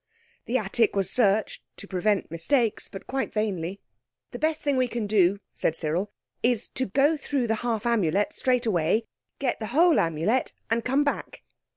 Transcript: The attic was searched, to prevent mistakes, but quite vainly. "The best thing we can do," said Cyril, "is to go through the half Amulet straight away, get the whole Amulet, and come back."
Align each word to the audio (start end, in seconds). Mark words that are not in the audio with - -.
The 0.45 0.57
attic 0.57 0.95
was 0.95 1.11
searched, 1.11 1.61
to 1.77 1.87
prevent 1.87 2.31
mistakes, 2.31 2.87
but 2.89 3.05
quite 3.05 3.31
vainly. 3.31 3.81
"The 4.31 4.39
best 4.39 4.63
thing 4.63 4.75
we 4.75 4.87
can 4.87 5.05
do," 5.05 5.39
said 5.53 5.75
Cyril, 5.75 6.11
"is 6.41 6.67
to 6.69 6.87
go 6.87 7.15
through 7.15 7.45
the 7.45 7.61
half 7.61 7.85
Amulet 7.85 8.33
straight 8.33 8.65
away, 8.65 9.03
get 9.37 9.59
the 9.59 9.67
whole 9.77 9.99
Amulet, 9.99 10.53
and 10.71 10.83
come 10.83 11.03
back." 11.03 11.43